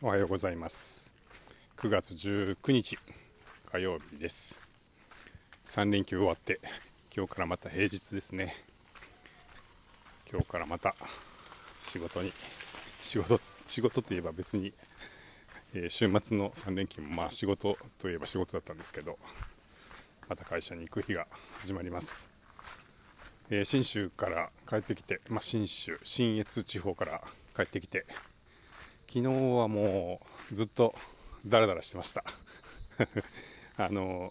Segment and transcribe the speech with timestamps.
[0.00, 1.12] おはようございます。
[1.76, 2.96] 9月19日
[3.66, 4.62] 火曜日です。
[5.64, 6.60] 3連休終わって
[7.12, 8.54] 今日からまた平日ですね。
[10.30, 10.94] 今日からまた
[11.80, 12.32] 仕事に
[13.00, 14.72] 仕事仕事といえば別に、
[15.74, 19.18] えー、週末の3連休もまあ仕事といえば仕事だったんですけど
[20.28, 21.26] また会社に行く日が
[21.58, 22.28] 始まります。
[23.50, 27.20] えー、信州から帰ってきて、まあ、信州、信越地方から
[27.56, 28.04] 帰ってきて、
[29.08, 30.20] 昨日はも
[30.52, 30.94] うずっと
[31.46, 32.24] ダラダラしてました。
[33.78, 34.30] あの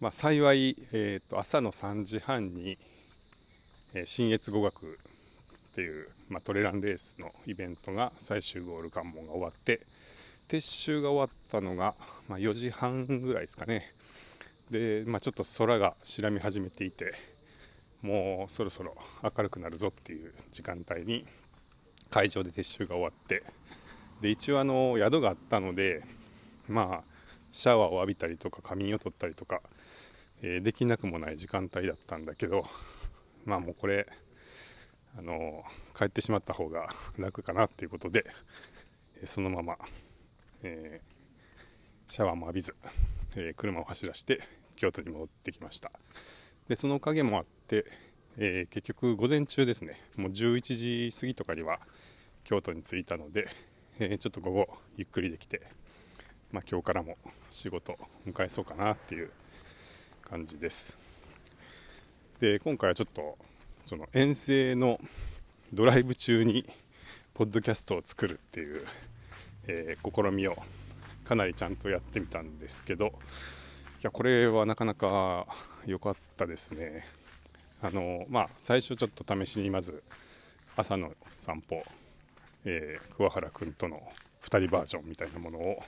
[0.00, 2.78] まあ、幸い、えーと、朝の3時半に、
[3.94, 4.98] えー、越語学
[5.70, 9.80] っていう、まあ、トレランレースのイベントが最終ゴール関門が終わって
[10.48, 11.94] 撤収が終わったのが、
[12.26, 13.92] まあ、4時半ぐらいですかね
[14.70, 17.14] で、まあ、ちょっと空が白み始めていて
[18.02, 21.24] もうそろそろ明るくなるぞっていう時間帯に
[22.10, 23.44] 会場で撤収が終わって
[24.20, 26.02] で一応あの宿があったので
[26.68, 27.04] まあ
[27.52, 29.60] シャワーを浴びたりとか仮眠を取ったりとか、
[30.42, 32.64] えー、できなくもない時間帯だったんだけど
[33.44, 34.06] まあもうこれ
[35.18, 35.64] あの
[35.96, 38.24] 帰ってしまった方が 楽かなっていうことで、
[39.24, 39.76] そのまま、
[40.62, 42.74] えー、シャワーも浴びず、
[43.36, 44.40] え車を走らせて
[44.76, 45.90] 京都に戻ってきました。
[46.68, 47.84] でそのおかげもあって、
[48.38, 51.80] え結局午前中ですねもう11時過ぎとかには
[52.44, 53.48] 京都に着いたので
[54.02, 55.60] え、ちょっと午後ゆっくりできて、
[56.52, 57.16] まあ、今日からも
[57.50, 59.30] 仕事迎えそうかなっていう
[60.22, 60.96] 感じです。
[62.40, 63.36] で今回はちょっと
[63.84, 64.98] その遠征の
[65.74, 66.64] ドライブ中に
[67.34, 68.86] ポッドキャストを作るっていう、
[69.66, 70.56] えー、試みを
[71.24, 73.10] かなりちゃんとやってみたんですけどい
[74.00, 75.46] やこれはなかなか
[75.84, 77.04] 良かったですね。
[77.82, 80.02] あのまあ最初ちょっと試しにまず
[80.74, 81.84] 朝の散歩
[82.64, 84.00] えー、桑原君との
[84.42, 85.82] 2人バージョンみたいなものを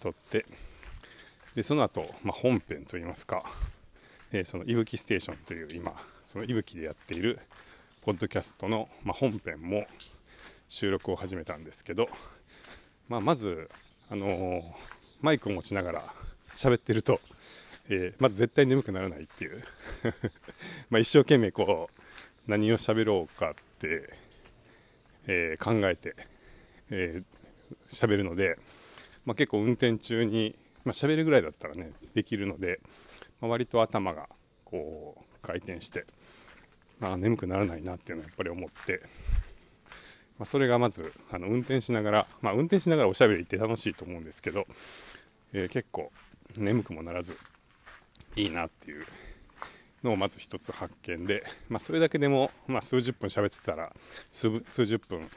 [0.00, 0.46] 撮って
[1.54, 3.44] でその後、まあ、本編といいますか、
[4.32, 5.92] えー、そのいぶきステーションという今
[6.24, 7.38] そのいぶきでやっている
[8.02, 9.86] ポッドキャストの、まあ、本編も
[10.68, 12.08] 収録を始めたんですけど、
[13.08, 13.68] まあ、まず、
[14.10, 14.62] あのー、
[15.20, 16.14] マイクを持ちながら
[16.56, 17.20] 喋ってると、
[17.88, 19.62] えー、まず絶対眠くならないっていう。
[20.90, 22.00] ま一生懸命こう
[22.50, 24.14] 何を喋ろうかって
[25.26, 26.16] えー、考えて、
[26.90, 27.24] えー、
[27.88, 28.58] 喋るので、
[29.24, 32.80] まあ、結構運転中に、まあ、喋るぐらいだったらねできるので、
[33.40, 34.28] まあ、割と頭が
[34.64, 36.06] こう回転して、
[36.98, 39.02] まあ、眠くならないなっていうのはやっぱり思って、
[40.38, 44.66] まあ、それがまずあの運転しながら、まあ、運転しながらおしゃべりって楽しいと思うんですけど、
[45.52, 46.10] えー、結構
[46.56, 47.36] 眠くもならず
[48.36, 49.06] いいなっていう
[50.02, 53.92] のをまず一つ発見で、まあ、それだけでも、まあ、数十分喋ってたら
[54.30, 55.28] 数十分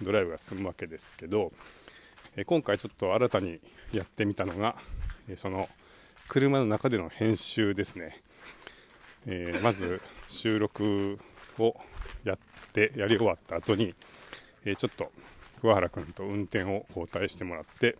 [0.00, 1.52] ドライブが進むわけですけど、
[2.36, 3.60] え今回ちょっと新たに
[3.92, 4.76] やってみたのが、
[5.28, 5.68] えその
[6.28, 8.22] 車の中での編集ですね、
[9.26, 11.18] えー、まず収録
[11.58, 11.76] を
[12.24, 12.38] やっ
[12.72, 13.94] てやり終わった後に、
[14.64, 15.12] えちょっと
[15.60, 17.96] 桑原君と運転を交代してもらって、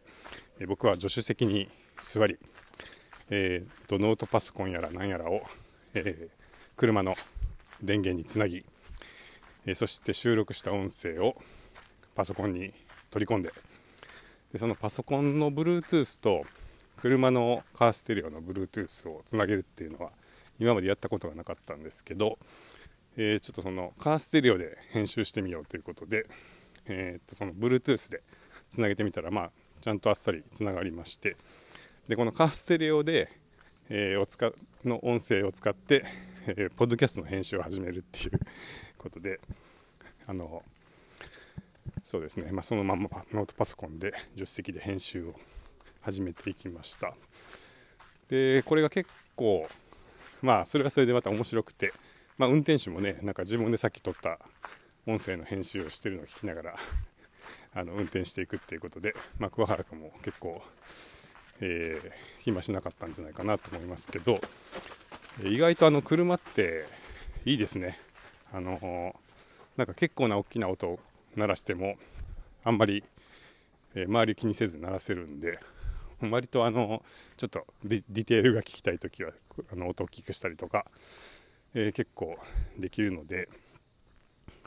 [0.60, 1.68] え僕は助手席に
[1.98, 2.38] 座り、
[3.30, 5.42] えーとノートパソコンやら何やらを
[5.94, 6.28] え、
[6.76, 7.16] 車の
[7.82, 8.64] 電源につなぎ、
[9.66, 11.36] え、そして収録した音声を
[12.14, 12.72] パソコンに
[13.10, 13.52] 取り込んで
[14.52, 16.44] でそのパソコンの Bluetooth と
[16.96, 20.10] 車のカーステレオの Bluetooth をつなげるっていうのは
[20.58, 22.38] 今までやったことがなかったんですけど、
[23.16, 26.26] えー、ちょっとそのカーステレオで編集してみようということで、
[26.86, 28.22] え、っとその Bluetooth で
[28.70, 29.50] つなげてみたら、まあ、
[29.82, 31.36] ちゃんとあっさりつながりまして
[32.08, 33.30] でこのカーステレオで
[33.94, 34.50] えー、を使
[34.84, 36.04] の音声を使って、
[36.46, 38.40] えー、ポッドキャストの編集を始めるっていう
[38.98, 39.38] ことで、
[40.26, 40.62] あの、
[42.04, 45.34] そうですね、まあ、そのままノートパソコンで助手席で編集を
[46.00, 47.14] 始めていきました。
[48.28, 49.68] で、これが結構、
[50.40, 51.92] まあ、それはそれでまた面白くて、
[52.38, 54.38] まあ、運転手もね、なんか自分でさっき撮った
[55.06, 56.74] 音声の編集をしてるのを聞きながら
[57.74, 60.62] あの運転していくっていうことで、まあ、桑原君も結構、
[61.64, 64.40] えー、暇しなかったんじゃないかなと思いますけど、
[65.44, 66.86] 意外とあの車って
[67.44, 67.98] いいですね。
[68.52, 69.14] あの
[69.76, 70.98] なんか結構な大きな音を
[71.36, 71.96] 鳴らしても、
[72.64, 73.04] あんまり、
[73.94, 75.60] えー、周り気にせず鳴らせるんで、
[76.20, 77.02] 割とあの
[77.36, 79.30] ちょっとディテールが聞きたいときは
[79.72, 80.84] あの音を大きくしたりとか、
[81.74, 82.36] えー、結構
[82.76, 83.48] できるので、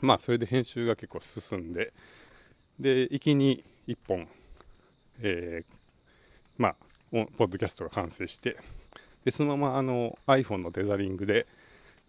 [0.00, 1.92] まあそれで編集が結構進んで、
[2.80, 4.28] で、一気に1本、
[5.20, 5.74] えー、
[6.56, 6.76] まあ
[7.10, 8.56] ポッドキャストが完成して
[9.26, 11.46] でそのままあの iPhone のテザリングで、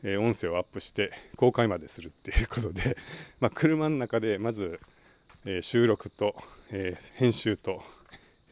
[0.03, 2.95] えー、音声をアップして公開までするっていうことで、
[3.41, 4.79] まあ、車の中でまず、
[5.43, 6.35] えー、収録と、
[6.69, 7.83] えー、編集と、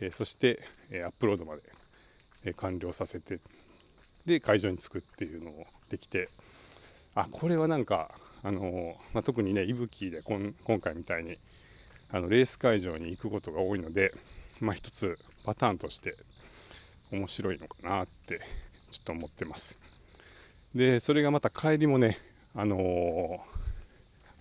[0.01, 1.62] えそして、えアップロードまで、
[2.44, 3.39] え完了させて
[4.25, 6.30] で会場に着くっていうのをできて
[7.13, 11.38] あこれはなんかあのまあ、特にね、いぶきで今回みたいに
[12.09, 14.12] あのレース会場に行くことが多いので、
[14.59, 16.15] まあ、一つパターンとして
[17.15, 18.41] 面白いのかなって
[18.91, 19.79] ちょっと思ってます。
[20.73, 22.19] で、それがまた帰りもね、
[22.53, 22.77] あの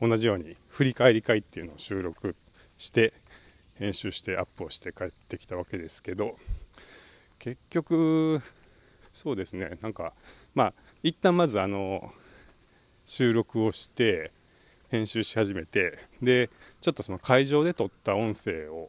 [0.00, 2.36] ー、同じように振り返り会っていうのを収録
[2.76, 3.12] して
[3.78, 6.36] 編集してアップをして帰ってきたわけですけど
[7.38, 8.40] 結局
[9.12, 10.12] そうですねなんか
[10.54, 10.72] まあ
[11.02, 12.12] 一旦まずあの
[13.06, 14.30] 収録をして
[14.90, 16.48] 編集し始めてで
[16.80, 18.88] ちょっとその会場で撮った音声を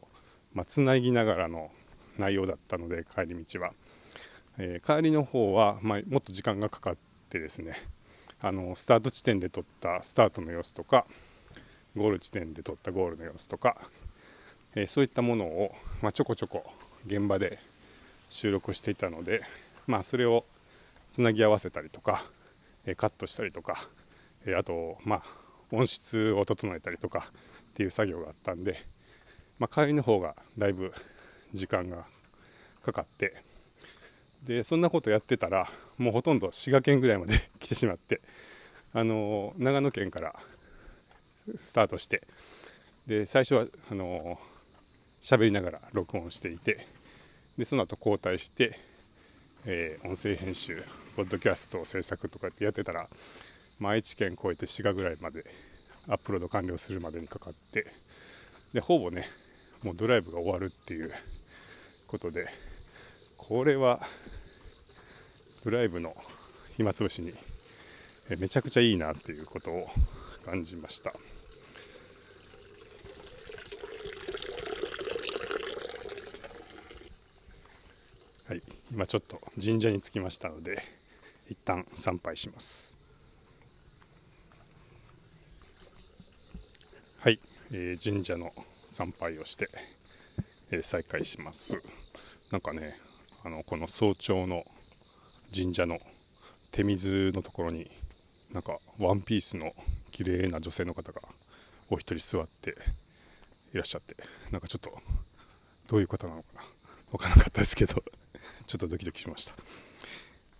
[0.54, 1.70] まつなぎながらの
[2.18, 3.72] 内容だったので帰り道は、
[4.58, 6.96] えー、帰りの方は、まあ、もっと時間がかかっ
[7.30, 7.76] てですね
[8.40, 11.06] あのスタート地点で撮ったスタートの様子とか
[11.96, 13.76] ゴール地点で撮ったゴールの様子とか、
[14.74, 15.72] えー、そういったものを、
[16.02, 16.64] まあ、ちょこちょこ
[17.06, 17.58] 現場で
[18.28, 19.42] 収録していたので、
[19.86, 20.44] まあ、それを
[21.10, 22.24] つなぎ合わせたりとか、
[22.86, 23.86] えー、カットしたりとか
[24.46, 25.22] えあと、まあ、
[25.72, 27.26] 音質を整えたりとか
[27.70, 28.78] っていう作業があったんで、
[29.58, 30.92] まあ、帰りの方がだいぶ
[31.56, 32.06] 時間が
[32.84, 33.34] かかって
[34.46, 35.68] でそんなことやってたら
[35.98, 38.20] もうほとんど滋賀県ぐらいまで 来てしまって
[38.92, 40.38] あの長野県から
[41.60, 42.22] スタートして
[43.06, 44.38] で最初はあの
[45.20, 46.86] 喋りながら録音していて
[47.58, 48.78] でその後交代して、
[49.64, 50.84] えー、音声編集
[51.16, 53.08] ポッドキャスト制作とかってやってたら
[53.78, 55.44] まあ、愛知県越えて滋賀ぐらいまで
[56.08, 57.86] アップロード完了するまでにかかって
[58.72, 59.28] でほぼね
[59.82, 61.12] もうドライブが終わるっていう
[62.06, 62.48] ことで
[63.36, 64.00] これは
[65.64, 66.14] ドライブの
[66.76, 67.32] 暇つぶしに
[68.38, 69.88] めちゃくちゃいいなっていうことを
[70.44, 71.12] 感じました。
[78.48, 78.62] はい
[78.92, 80.82] 今ちょっと神社に着きましたので
[81.48, 82.96] 一旦参拝します。
[87.20, 87.40] はい、
[87.72, 88.52] えー、神社の
[88.90, 89.68] 参拝をして、
[90.70, 91.80] え、再開します。
[92.50, 92.96] なんかね
[93.44, 94.64] あのこの早朝の
[95.54, 95.98] 神社の
[96.72, 97.90] 手水のところに
[98.52, 99.72] なんかワンピースの
[100.12, 101.20] 綺麗な女性の方が
[101.90, 102.76] お一人座って
[103.72, 104.16] いらっしゃって
[104.50, 104.90] なんかちょっと
[105.88, 106.62] どういう方なのかな？
[107.12, 107.94] 分からなかったですけど
[108.66, 109.54] ちょっとドキドキしました。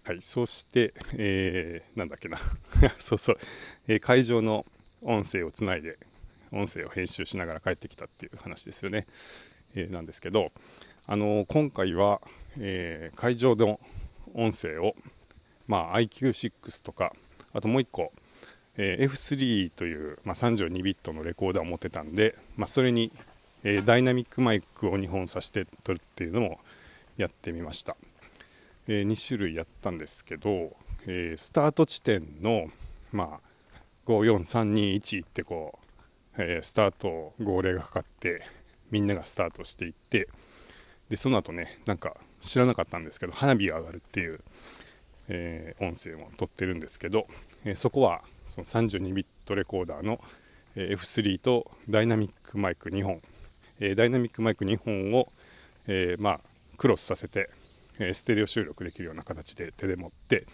[0.05, 2.39] はいそして、えー、なんだっけな。
[3.01, 3.39] そうそう、
[3.89, 4.65] えー、会場の
[5.03, 5.99] 音声をつないで
[6.53, 9.07] 音声を編集しながら帰ってきたっていう話ですよね、
[9.91, 10.51] なんですけど、
[11.07, 12.21] あの、今回は、
[12.59, 13.79] えー、会場の
[14.35, 14.95] 音声を、
[15.67, 17.13] まあ、IQ6 とか
[17.53, 18.13] あともう1個、
[18.77, 23.11] え F3 という、まあ、32ビットのレコーダーを持ってたんで、まあ、それに、
[23.65, 26.61] えダイナミックマイクを2本挿して撮るっていうのも
[27.17, 27.97] やってみました、
[28.89, 30.77] え2種類やったんですけど、
[31.07, 32.71] えスタート地点の、
[33.11, 33.41] まあ、
[34.07, 35.87] 54321ってこう
[36.39, 38.43] えー、スタート号令がかかって
[38.91, 40.29] みんながスタートしていって
[41.09, 44.41] でその後ねなんか知らなかったんですけど花火が上がるっていう、
[45.29, 47.27] えー、音声も撮ってるんですけど、
[47.65, 50.21] えー、そこはその32ビットレコーダーの、
[50.77, 53.21] え F3 とダイナミックマイク2本、
[53.81, 55.29] えダイナミックマイク2本を、
[55.89, 56.41] えまあ、
[56.77, 57.51] クロスさせて、
[57.99, 60.47] えステレオ収録できるような形で手で持って、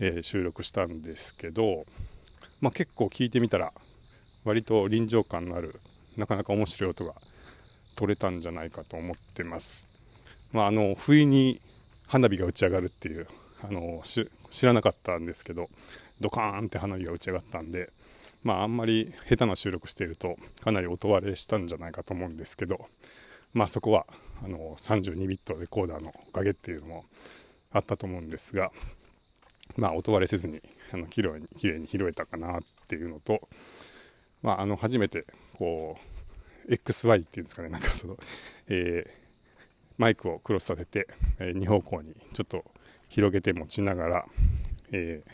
[0.00, 1.84] え収録したんですけど、
[2.60, 3.72] まあ、結構聞いてみたら
[4.44, 5.80] 割と臨場感のある
[6.16, 7.14] なかなか面白い音が
[7.96, 9.84] 取れたんじゃないかと思ってます。
[10.52, 11.60] まあ、あの不意に
[12.06, 13.26] 花火が打ち上がるっていう
[13.62, 14.02] あの
[14.50, 15.70] 知らなかったんですけど
[16.20, 17.90] ドカーンって花火が打ち上がったんで、
[18.42, 22.86] まあ、あんまり下手な収録しているとかなり音割れしたんじゃないかと思うんですけど、
[23.54, 24.06] まあ、そこは
[24.44, 27.04] あの32ビットレコーダーのおかげっていうのも
[27.72, 28.72] あったと思うんですが、
[29.76, 30.60] まあ、音割れせずに
[30.92, 33.48] あの綺麗に綺麗に拾えたかなっていうのと
[34.42, 35.24] まあ、あの初めて
[35.56, 36.11] こう
[36.68, 38.16] XY っていうんですかねなんかその、
[38.68, 39.12] えー、
[39.98, 42.64] マイクをクロスさせて、えー、2方向にちょっと
[43.08, 44.26] 広げて持ちながら、
[44.92, 45.30] えー、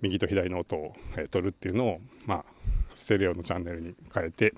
[0.00, 2.44] 右と左の音を、えー、取るっていうのを、まあ、
[2.94, 4.54] ステレオのチャンネルに変えて、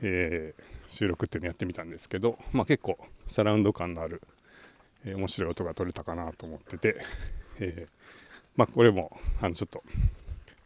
[0.00, 0.54] え、
[0.86, 4.22] 収録っていうのをやってみたんですけど、まあ、結構サラウンド感のある、
[5.04, 7.04] えー、面白い音が取れたかなと思ってて、
[7.60, 7.88] え
[8.56, 9.82] まあ、これもあのちょっと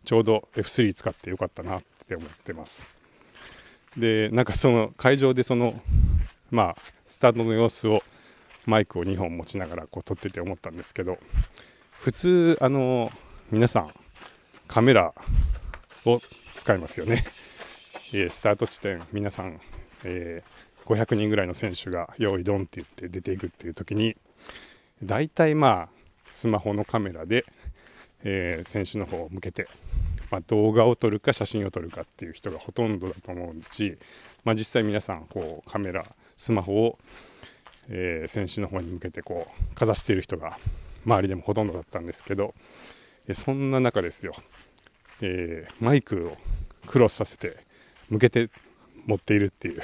[0.05, 3.02] ちょうど F3 使ってよかったなって思ってます。
[3.97, 5.81] で、なんかその会場でその、
[6.51, 8.03] まあ、スタートの様子を
[8.67, 11.19] マイクを2本持ちながらこう撮ってて思ったんですけど、
[11.91, 13.11] 普通、あの、
[13.51, 13.95] 皆さん
[14.67, 15.13] カメラ
[16.07, 16.21] を
[16.57, 17.25] 使いますよね。
[18.13, 19.61] え、スタート地点皆さん、
[20.05, 24.17] えー、500人ぐらいの選手が用意ドンって言って出ていくっていう時に
[25.03, 25.89] 大体まあ
[26.31, 27.45] スマホのカメラで、
[28.25, 29.67] えー、選手の方を向けて、
[30.33, 33.99] まあ、動画を撮るか写真を撮るかっていう人がほとんどだと思うし、
[34.45, 36.07] まあ、実際皆さんこうカメラ
[36.39, 36.99] スマホを、
[37.91, 40.59] えー、選手の方に向けてこうかざしている人が
[41.05, 42.55] 周りでもほとんどだったんですけど、
[43.29, 44.35] えそんな中ですよ、
[45.21, 46.39] えー、マイクを
[46.87, 47.59] クロスさせて
[48.09, 48.49] 向けて
[49.05, 49.83] 持っているっていう。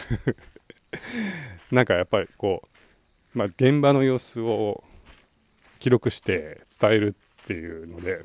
[1.70, 2.62] なんかやっぱりこ
[3.34, 4.82] う、まあ、現場の様子を
[5.78, 8.22] 記録して伝えるっていうので、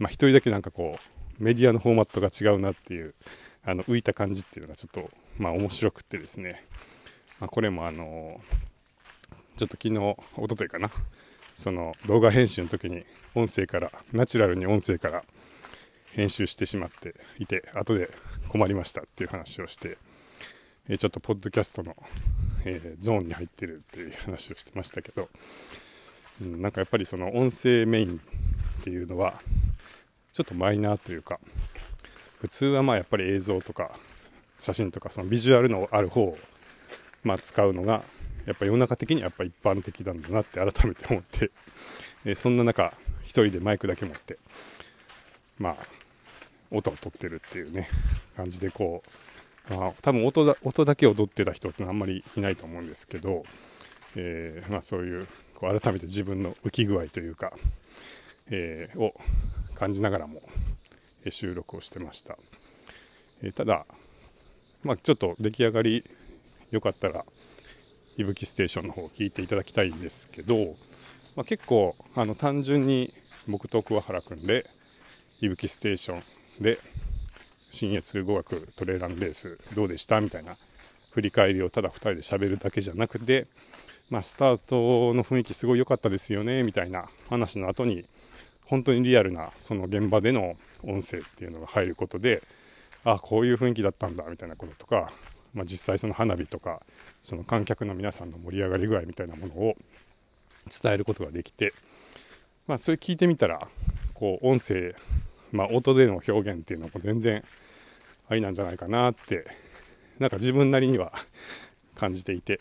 [0.00, 1.09] まあ、一人だけなんかこう
[1.40, 3.14] メディアのフォーマットが違うなっていう
[3.64, 6.64] あの浮いた感じっていうのがちょっとまあ面白くってですね、
[7.40, 8.38] まあ、これもあの
[9.56, 10.16] ちょっと昨日一
[10.48, 10.90] 昨日かな。
[11.56, 13.04] その動画編集の時に
[13.34, 15.24] 音声からナチュラルに音声から
[16.12, 18.10] 編集してしまっていて後で
[18.48, 19.98] 困りましたっていう話をして、
[20.88, 21.94] えちょっとポッドキャストの、
[22.64, 25.28] えゾーンに入ってるっていう話をしてましたけど、
[26.40, 28.20] うん、なんかやっぱりその音声メイン
[28.80, 29.40] っていうのは
[30.32, 31.40] ちょっとマイナーというか
[32.40, 33.92] 普通はまあやっぱり映像とか
[34.58, 36.38] 写真とかそのビジュアルのある方を
[37.24, 38.02] まあ使うのが
[38.46, 41.50] やっぱ世の中的にはやっぱ一般的なんだなって改めて思って、
[42.24, 42.94] えそんな中
[43.24, 44.38] 1人でマイクだけ持って
[45.58, 45.76] まあ
[46.70, 47.88] 音を取ってるっていうね
[48.36, 49.02] 感じでこ
[49.70, 53.44] う、まあ、多分音だ音だけを取ってた人ってのはあんまりいないと思うんですけど、
[54.16, 57.52] え、まあ、そういうこう改めて自分の浮き具合というか、
[58.50, 59.14] え、を
[59.80, 60.42] 感じながらも
[61.30, 62.36] 収録をしてました、
[63.42, 63.86] え、ただ、
[64.82, 66.04] まあ、ちょっと出来上がり
[66.70, 67.24] よかったら
[68.18, 70.76] いぶきステーションの方を聞いていただきたいんですけど、
[71.34, 73.14] まあ、結構あの単純に
[73.48, 74.68] 僕と桑原君で
[75.40, 76.78] いぶきステーションで
[77.70, 80.58] 新越語学トレーラーのレースどうでしたみたいな
[81.12, 83.46] 振り返りをただ2人で喋るだけじゃなくて、
[84.10, 88.04] まあ、スタートの雰囲気すごい良かったですよねみたいな話の後に
[88.70, 92.42] 本当にリアルなその現場での音声っていうのが入ることで
[93.04, 95.12] あこういう雰囲気だったんだみたいなこととか、
[95.52, 96.80] まあ、実際その花火とか
[97.22, 99.76] その観客の皆さんの盛り上がり具合みたいなものを
[100.82, 101.74] 伝えることができて、
[102.66, 103.68] まあ、それ聞いてみたら
[104.14, 104.94] こう音声
[105.52, 107.42] まあ、音での表現っていうのも全然
[108.28, 109.44] ありなんじゃないかなって
[110.18, 111.12] なんか自分なりには
[111.96, 112.60] 感じていて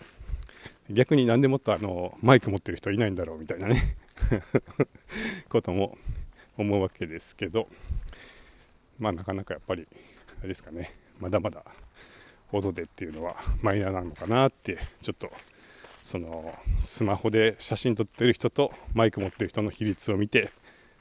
[0.89, 3.95] 逆に何でもっとあのマイク持ってる人いないんだろうみたいなね。
[5.49, 5.97] ことも
[6.57, 7.67] 思うわけですけど
[8.97, 9.87] まあなかなかやっぱり
[10.39, 11.63] あれですかねまだまだ
[12.51, 15.31] 音でっていうのはマイナーなのかなってちょっと
[16.01, 20.51] そのスマホで写真撮ってる人とマイク持ってる人の比率を見て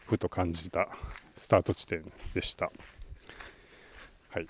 [0.07, 0.89] ふと感じた
[1.37, 2.03] スタート地点
[2.35, 2.73] でした。
[4.31, 4.49] はい、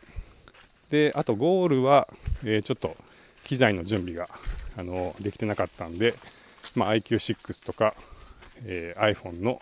[0.91, 2.09] であとゴールは、
[2.45, 2.97] えー、ちょっと
[3.45, 4.29] 機材の準備が
[4.77, 6.15] あのできてなかったんで、
[6.75, 7.95] まあ、IQ6 とか、
[8.65, 9.61] えー、iPhone の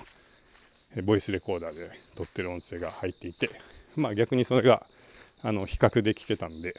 [1.05, 3.51] ボイスレコーダーで撮ってる音声が入っていて、
[3.97, 4.87] まあ、逆にそれが
[5.43, 6.75] あの比較で聞けたんで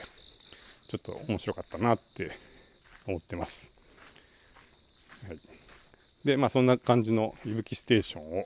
[0.87, 2.31] ちょっと面白かったなって
[3.07, 3.71] 思ってます。
[5.27, 5.39] はい、
[6.25, 8.45] でまあそんな感じのいぶきステーションを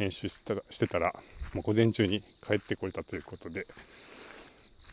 [0.00, 0.42] 編集し
[0.78, 1.12] てたら、
[1.52, 3.66] もう午前中に帰ってこれたということで、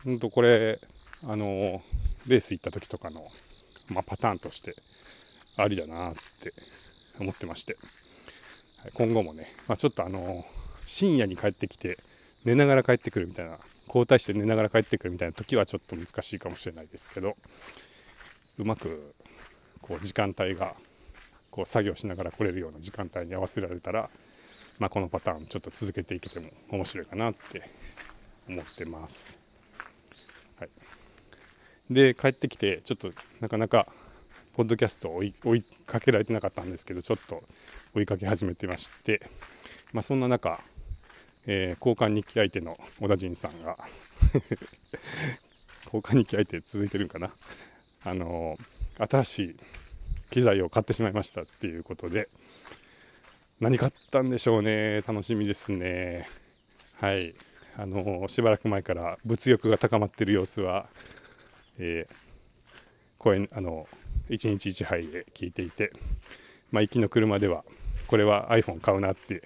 [0.04, 0.78] 本当これ、
[1.24, 1.82] あの、
[2.26, 3.24] レース行った時とかの、
[3.88, 4.74] まあ、パターンとして
[5.56, 6.52] ありだなって
[7.18, 7.76] 思ってまして、
[8.94, 10.44] 今後もね、まあ、ちょっとあの、
[10.84, 11.98] 深夜に帰ってきて、
[12.44, 17.36] 寝ながら帰ってくるみたいな、交代して寝ながら帰ってくるみたいな時はちょっと難しいかもしれないですけど、
[18.58, 19.14] うまく、
[19.82, 20.74] こう、時間帯が、
[21.50, 24.10] こう、作業しながら来れるような時間帯に合わせられたら、
[24.78, 27.68] まあ、このパターンちょっと続けていけても面白いかなって
[28.48, 29.40] 思ってます。
[30.58, 30.70] はい、
[31.90, 33.10] で帰ってきてちょっと
[33.40, 33.88] なかなか
[34.58, 37.44] ポッドキャストを追いかけられてなかったんですけどちょっと
[37.94, 39.22] 追いかけ始めてまして、
[39.92, 40.60] まあ、そんな中、
[41.46, 43.78] えー、交換日記相手の小田陣さんが
[45.86, 47.30] 交換日記相手続いてるんかな
[48.02, 49.56] あのー、新しい
[50.30, 52.28] 機材を買ってしまいましたっていうことで、
[53.60, 55.02] 何買ったんでしょうね。
[55.02, 56.28] 楽しみですね。
[56.96, 57.36] はい。
[57.76, 60.88] あのしばらく前から物欲が高まってる様子は、
[61.78, 62.27] えー、
[63.18, 63.86] 声、あの、
[64.30, 65.92] 1日1杯で聞いていて、
[66.70, 67.64] まあ、行きの車では、
[68.06, 69.42] これは iPhone 買うなって、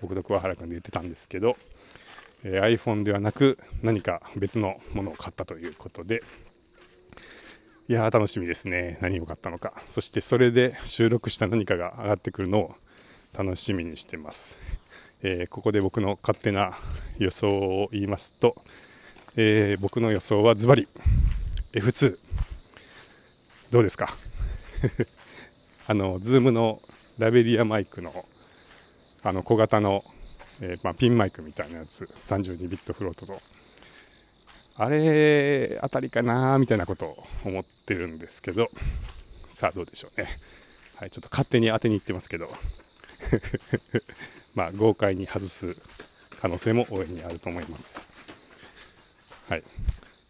[0.00, 1.56] 僕と桑原君で言ってたんですけど、
[2.44, 6.22] えー、iPhone ではなく何か別のものを買ったということで、
[7.88, 8.98] いやー楽しみですね。
[9.00, 9.82] 何を買ったのか。
[9.86, 12.74] そしてそれで収録した何かが上がってくるのを
[13.36, 14.60] 楽しみにしてます。
[15.22, 16.78] えー、ここで僕の勝手な
[17.18, 18.62] 予想を言いますと、
[19.36, 20.86] えー、僕の予想はズバリ
[21.72, 22.18] F2
[23.70, 24.08] どうですか？
[25.86, 26.80] あの、ズームの
[27.18, 28.24] ラベリアマイクの
[29.22, 30.04] あの小型の、
[30.60, 33.40] えー、まあ、ピンマイクみたいなやつ32ビットフロートと。
[34.76, 38.70] あれあたりかなみたいなことを思ってるんですけど。
[39.48, 40.28] さあどうでしょうね。
[40.94, 42.50] はいちょっと勝手に当てにいってますけど。
[44.54, 45.76] まあ豪快に外す
[46.40, 48.08] 可能性も大いにあると思います。
[49.48, 49.64] はい。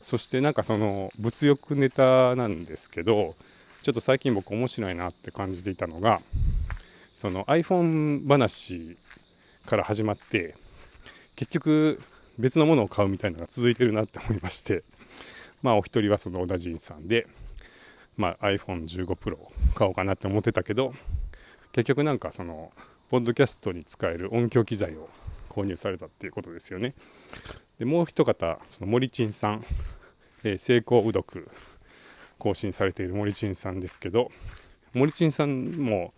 [0.01, 3.35] そしてなんかその物欲ネタなんですけど
[3.83, 6.21] ちょっと最近僕面白いなって感じていたのが
[7.15, 8.97] その iPhone 話
[9.67, 10.55] から始まって
[11.37, 12.01] 結局
[12.39, 14.85] 別のものを買うみたいなのが続いてるなって思いまして
[15.63, 17.27] まあお一人はその小田陣さんで、
[18.17, 19.37] まあ、iPhone15 Pro
[19.75, 20.93] 買おうかなって思ってたけど
[21.73, 22.73] 結局なんかその
[23.11, 25.09] ポッドキャストに使える音響機材を
[25.49, 26.95] 購入されたっていうことですよね。
[27.79, 29.65] でもう一方その森珍さん、
[30.45, 31.49] えー、成功うどく
[32.39, 34.31] 更新されている森珍さんですけど
[34.95, 36.13] 森珍さんも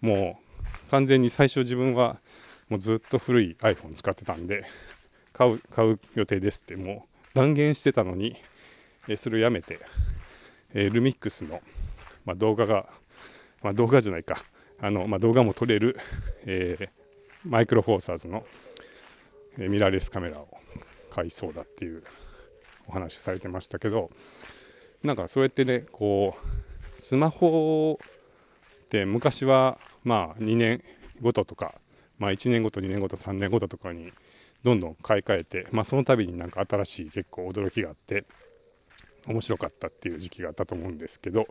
[0.00, 0.40] も
[0.86, 2.18] う完全に最初自分は
[2.68, 4.64] もうずっと古い iPhone 使ってたんで
[5.32, 8.36] 買う買う予定ですってもう断言してたのに、
[9.08, 9.80] えそれをやめて、
[10.74, 11.62] えルミックスの、
[12.24, 12.86] まあ、動画が、
[13.62, 14.42] まあ、動画じゃないか。
[14.80, 15.98] あの、まあ、動画も撮れる、
[16.44, 16.88] えー、
[17.44, 18.44] マイクロフォーサーズの、
[19.56, 20.48] ミラーレスカメラを
[21.10, 22.02] 買いそうだっていう
[22.88, 24.10] お話されてましたけど
[25.02, 26.34] なんかそうやってねこ
[26.96, 27.98] うスマホ
[28.84, 30.82] って昔はまあ2年
[31.20, 31.74] ごととか、
[32.18, 34.10] まあ、1年ごと2年ごと3年ごととかに
[34.64, 38.24] どんどん買い替えて、まあ、その度になんか新しい結構驚きがあって
[39.26, 41.46] 面白かったっていう時期があったと思うんですけど、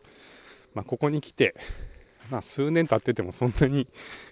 [0.73, 1.55] まあ、ここに来て、
[2.29, 3.87] まあ、数年経っててもそんなに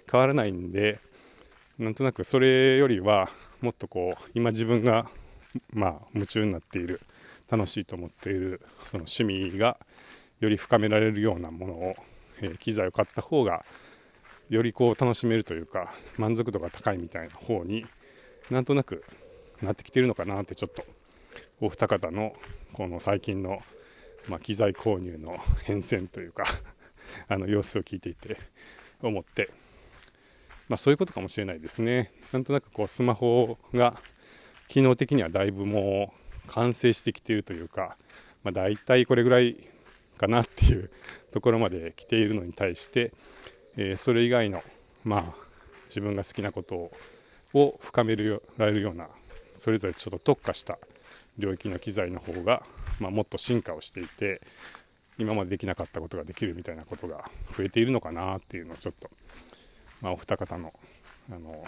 [0.10, 1.00] 変わらないんで
[1.80, 3.30] なんとなくそれよりは
[3.62, 5.10] もっとこう今自分が
[5.72, 7.00] まあ夢中になっている
[7.50, 9.78] 楽しいと思っているその趣味が
[10.42, 11.96] より深められるようなものを、
[12.42, 13.64] えー、機材を買った方が
[14.50, 17.86] よりこう楽しめるというか満足度が高いみたいな方に
[18.50, 19.04] なんとなく
[19.62, 20.84] なってきてるのかなってちょっと
[21.62, 22.34] お二方の
[22.74, 23.60] この最近の、
[24.28, 26.46] まあ、機材購入の変遷というか
[27.30, 28.38] あの様子を聞いていて
[29.02, 29.50] 思って、
[30.70, 32.12] まあ、そういうことかもしれないですね。
[32.32, 34.00] なんとなくこうスマホが
[34.68, 36.14] 機能的にはだいぶも
[36.46, 37.98] う完成してきているというか、
[38.44, 39.58] まあ、大体これぐらい
[40.18, 40.90] かなっていう
[41.32, 43.12] ところまで来ているのに対して、
[43.78, 44.64] えー、それ以外の
[45.04, 45.36] まあ
[45.88, 46.92] 自分が好きなこと
[47.54, 49.10] を深められるような
[49.54, 50.78] それぞれちょっと特化した
[51.40, 52.64] 領域の機材の方が、
[53.00, 54.42] まあ、もっと進化をしていて
[55.18, 59.10] 今までできなかったことができるみたいなことが増えているのかなっていうのをちょっと、
[60.02, 60.74] まあ、お二方の
[61.32, 61.64] あの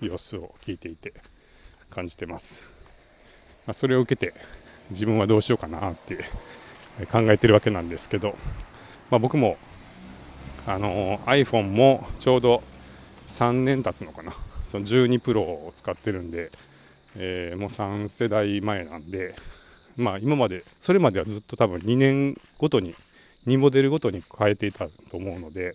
[0.00, 1.12] 様子を聞いていて
[1.90, 2.68] 感じてます、
[3.66, 4.34] まあ、それを受けて
[4.90, 6.24] 自分はどうしようかなって
[7.10, 8.36] 考えてるわけなんですけど、
[9.10, 9.56] まあ、僕も
[10.66, 12.62] あの iPhone もちょうど
[13.28, 14.34] 3年経つのかな。
[14.64, 16.52] その12プロを使ってるんで、
[17.16, 19.34] えー、もう3世代前なんで、
[19.96, 22.94] まあ、今までそれまではずっと多分2年ごとに
[23.48, 25.74] 2モデルごとに変えていたと思うので、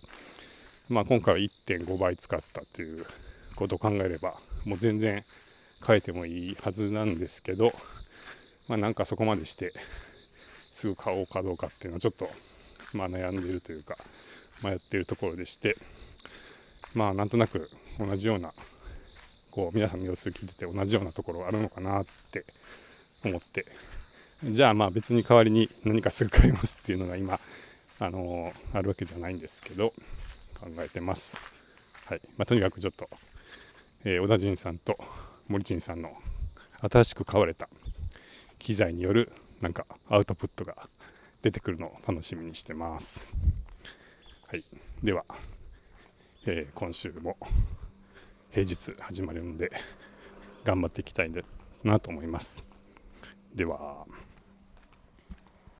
[0.88, 3.06] まあ、今回は1.5倍使ったという
[3.56, 5.24] ことを考えればもう全然
[5.86, 7.74] 変えてもいいはずなんですけど、
[8.68, 9.74] まあ、なんかそこまでして
[10.72, 12.30] すぐ買おうかどうかっていうのはちょっと、
[12.94, 13.98] まあ、悩んでいるというか
[14.64, 15.78] 迷っているところでして
[16.94, 17.70] まあなんとなく
[18.00, 18.54] 同じような
[19.52, 22.46] こう皆さんの様子を聞いてて同じようなところがあるのかなって
[23.24, 23.66] 思って
[24.44, 27.40] じゃあまあ別に代わりに何かすぐ買いますっていうのが今
[28.00, 29.94] あのー、あるわけじゃないんですけど
[30.60, 31.38] 考えてます。
[32.06, 33.10] はいまあ、とにかくちょっと、
[34.04, 34.98] えー、小田陣さんと
[35.48, 36.14] 森珍さんの
[36.82, 37.68] 新しく買われた
[38.60, 40.76] 機材によるなんかアウトプットが
[41.42, 43.34] 出てくるのを楽しみにしてます。
[44.48, 44.64] はい、
[45.04, 45.26] では、
[46.46, 47.38] えー、今週も
[48.52, 49.72] 平日始まるんで
[50.64, 51.32] 頑張っていきたい
[51.84, 52.66] なと思います。
[53.54, 54.06] では。